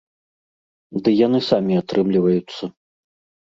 [1.07, 2.63] Ды яны самі атрымліваюцца.